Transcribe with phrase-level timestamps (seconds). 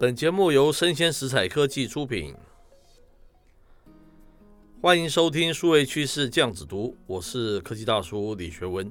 [0.00, 2.32] 本节目由生鲜食材科技出品，
[4.80, 8.88] 欢迎收听数位趋势酱子读，我是科技大叔李学文。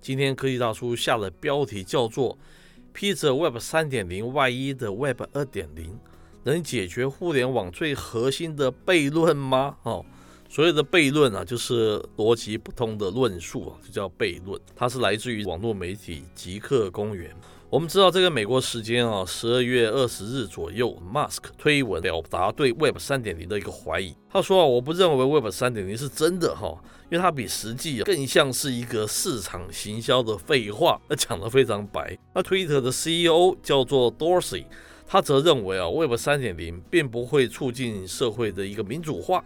[0.00, 2.38] 今天科技大叔下的标题叫做
[2.94, 5.98] “披着 Web 三点零外衣的 Web 二点零，
[6.44, 10.02] 能解决互联网最核心的悖论吗？”哦，
[10.48, 14.58] 所谓的悖论啊，就是逻辑不通的论述啊，就叫悖论。
[14.74, 17.36] 它是来自于网络媒体极客公园。
[17.70, 24.16] 我们知道这个美国时间啊，十二月二十日左右，Mask 推文表达对 Web 三点零的一个怀疑。
[24.30, 32.16] 他说啊，我不认为 Web 三点零是真的哈，因为它比实际更像是一个市场行销的废话，那讲得非常白。
[32.34, 34.64] 那 Twitter 的 CEO 叫做 Dorsey，
[35.06, 39.44] 他则认为啊，Web 三点零并不会促进社会的一个民主化。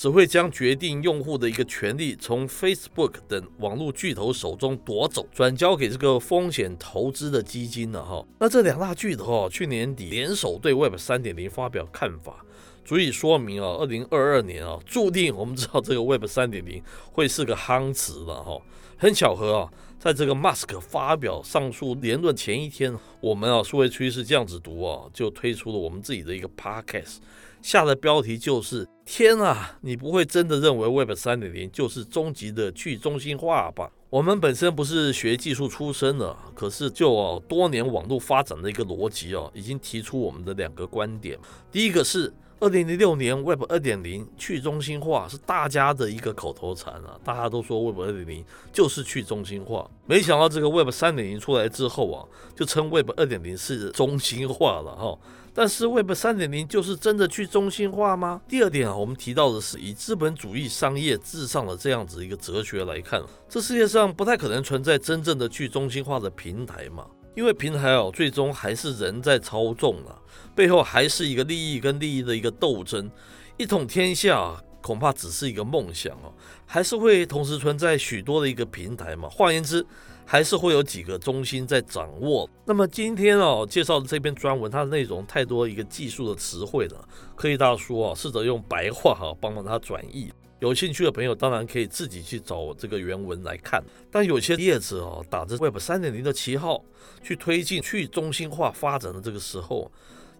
[0.00, 8.26] 只会将决定用户的一个权利从 Facebook 等网络巨头手中夺走，转交给这个风险投资的基金了哈。
[8.38, 12.42] 那这两大巨头啊，去年底联手对 Web 三点零发表看法，
[12.82, 18.58] 足以说明啊，二零二二年啊，注定我们知道这个 Web 三点零会是个夯词了哈。
[18.96, 27.18] 很巧合啊，在这个 Musk 发表上述言论前一天，我们啊数位趋势这样子读啊，就推出了我们自己的一个 Podcast。
[27.62, 41.38] 下的标题就是“天啊，你不会真的认为 Web 三点零就是终极的去中心化吧？”我们本身不是学技术出身的，可是就哦多年网络发展的一个逻辑哦，已经提出我们的两个观点。
[41.70, 49.90] 第一个是二零零六年 Web 二点零去中心化是大家的一个口头禅啊，大家都说 Web 二点零就是去中心化。
[50.04, 52.20] 没想到这个 Web 三点零出来之后啊，
[52.54, 55.18] 就称 Web 二点零是中心化了哈。
[55.54, 58.42] 但是 Web 三点零就是真的去中心化吗？
[58.46, 67.06] 第二点啊，我们提到的是以资本主义商业至上的这样子一个哲学来看，这世界上不太可能存在真正的去中心化的平台嘛，
[67.40, 70.20] 因为平台哦，最终还是人在操纵啊，
[70.54, 73.10] 背后还是一个利益跟利益的一个斗争，
[73.56, 76.30] 一统天下恐怕只是一个梦想哦，
[76.66, 79.86] 还是会同时存在许多的一个平台嘛，换言之。
[80.26, 82.48] 还是会有几个中心在掌握。
[82.64, 90.30] 那么今天哦，介绍的这篇专文，它的内容太多一个技术的词汇了，科技大叔啊，试着用白话哈帮帮他转译。
[90.60, 93.82] 有兴趣的朋友当然可以自己去找这个原文来看。
[94.10, 96.84] 但有些业者哦，打着 Web 三点零的旗号
[97.22, 99.90] 去推进去中心化发展的这个时候，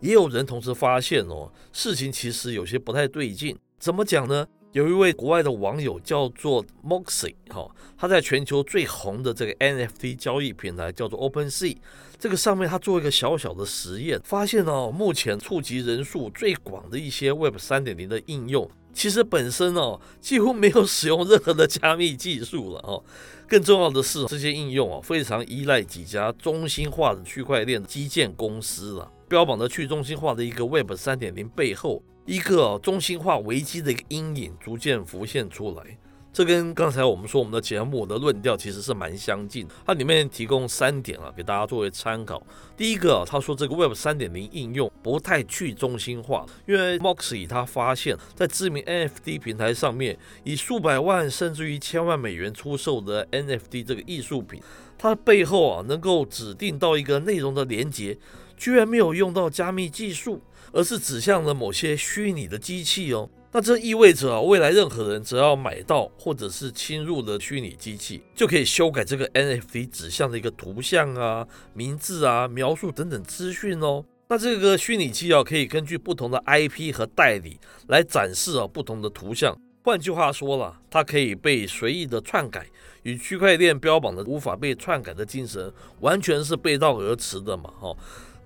[0.01, 3.59] 也有人同时发现哦，事情其实有些不太对劲。
[3.79, 4.47] 怎么讲呢？
[4.73, 11.77] 有一位国外的网友叫做 Moxie 哈，他在全球最红的这个 NFT 交易平台叫做 OpenSea，
[12.21, 23.03] 这个上面他做一个小小的实验，发现哦，目前触及人数最广的一些 Web 三点零的应用，其实本身哦几乎没有使用任何的加密技术了哦。
[23.49, 32.01] 更重要的是，这些应用哦非常依赖几家中心化的区块链基建公司了，标榜的去中心化的一个 Web 三点零背后。
[32.31, 35.99] 一个中心化危机的一个阴影逐渐浮现出来，
[36.33, 39.67] 这跟刚才我们说我们的节目的论调其实是蛮相近。
[39.85, 42.41] 它里面提供三点啊，给大家作为参考。
[42.77, 54.63] 第一个，他说这个 Web 三点零应用不太去中心化，因为 Moxie 他发现，在知名 NFT 平台上面，以数百万甚至于千万美元出售的 NFT 这个艺术品，
[54.97, 58.17] 它背后啊能够指定到一个内容的连接，
[58.61, 60.41] 居然没有用到加密技术。
[60.73, 71.45] 而是指向了某些虚拟的机器哦，那这意味着啊，未来任何人只要买到或者是侵入了虚拟机器，就可以修改这个 NFT 指向的一个图像啊、
[71.75, 74.05] 名字啊、描述等等资讯哦。
[74.29, 79.53] 那这个虚拟机啊，可以根据不同的 IP 和代理来展示啊不同的图像。
[79.83, 82.65] 换句话说了，它可以被随意的篡改，
[83.03, 87.97] 与区块链标榜的无法被篡改的精神完全是背道而驰的嘛，哈。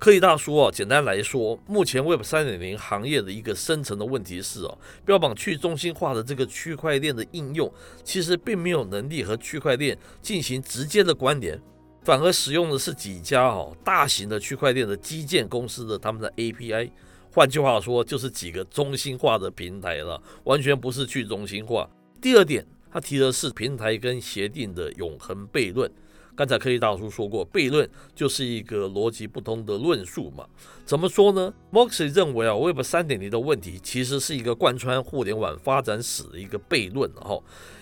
[0.04, 7.72] 科技大叔啊，简单来说，目前 Web 三点零行业的一个深层的问题是哦，标榜去中心化的这个区块链的应用，
[8.02, 11.58] 其实并没有能力和区块链进行直接的关联，
[12.02, 16.90] 反而使用的是几家哦大型的区块链的基建公司的他们的 API，
[17.32, 21.88] 换句话说，就是几个中心化的平台了，完全不是去中心化。
[22.20, 22.62] 第二点，
[22.92, 25.90] 他提的是平台跟协定的永恒悖论。
[26.36, 30.44] 刚才科技大叔说过，悖论就是一个逻辑不通的论述嘛。
[30.84, 37.08] 怎么说呢？Moxie 认为啊，Web 三点零的问题其实是一个贯穿互联网发展史的一个悖论。
[37.12, 37.38] 哈，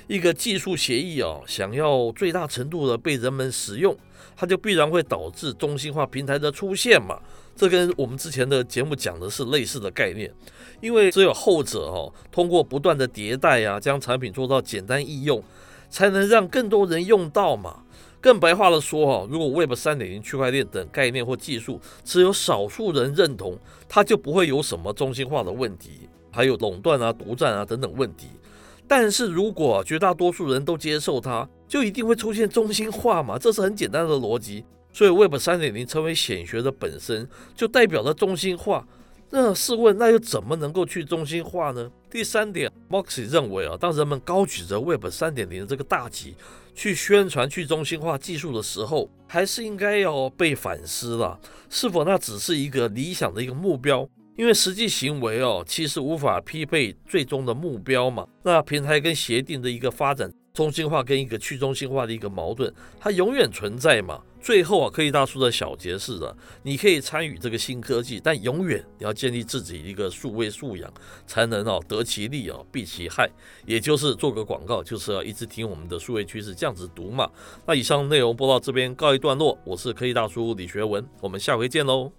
[0.07, 3.97] 一个技术协议啊，想要最大程度的被人们使用，
[4.37, 7.19] 它就必然会导致中心化平台的出现嘛。
[7.57, 10.31] 这跟我们之前的节目讲的是类似的概念，
[10.81, 15.43] 因为只有后者哈，通过不断的迭代啊，将产品做到简单易用，
[15.89, 17.85] 才能让更多人用到嘛。
[18.23, 23.59] 更白话的说哈，如果 Web 三点零区块链等概念或技术只有少数人认同，
[23.89, 28.29] 它就不会有什么中心化的问题，还有垄断啊、独占啊等等问题。
[28.87, 34.65] 但是如果绝大多数人都接受它，就一定会出现中心化嘛，这是很简单的逻辑。
[34.93, 38.87] 所以 Web 三点零成为显学的本身就代表了中心化。
[39.31, 41.91] 那试问，那又怎么能够去中心化呢？
[42.11, 46.37] 第三点，Moxie 认为啊，当人们高举着 Web 三点零的这个大旗
[46.75, 51.39] 去宣传去中心化技术的时候，还是应该要被反思了，
[51.69, 54.09] 是否那只是一个理想的一个目标？
[54.37, 58.27] 因为实际行为哦，其实无法匹配最终的目标嘛。
[58.43, 64.21] 那平台跟协定的一个发展，中心化跟一个去中心化的一个矛盾，它永远存在嘛。
[64.41, 66.35] 最后啊，科技大叔的小结是啊，
[66.65, 70.93] 你可以参与这个新科技，但永远你要建立自己一个数位素养，
[71.27, 73.31] 才能哦得其利哦避其害。
[73.65, 77.31] 也就是做个广告，就是要一直听我们的数位趋势这样子读嘛。
[77.65, 82.11] 那以上内容播到这边告一段落，我是科技大叔李学文，我们下回见喽。